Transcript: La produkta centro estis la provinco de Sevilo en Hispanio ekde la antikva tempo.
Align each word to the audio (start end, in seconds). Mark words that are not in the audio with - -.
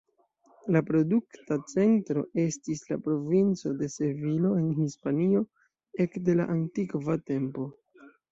La 0.75 0.79
produkta 0.85 1.57
centro 1.73 2.23
estis 2.43 2.81
la 2.93 2.97
provinco 3.09 3.73
de 3.83 3.91
Sevilo 3.97 4.53
en 4.61 4.65
Hispanio 4.87 5.41
ekde 6.07 6.37
la 6.43 6.49
antikva 6.57 7.19
tempo. 7.29 7.69